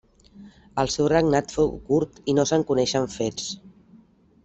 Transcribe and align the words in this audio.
El 0.83 0.89
seu 0.93 1.09
regnat 1.13 1.53
fou 1.57 1.71
curt 1.91 2.19
i 2.33 2.37
no 2.41 2.49
se'n 2.53 2.67
coneixen 2.73 3.09
fets. 3.21 3.51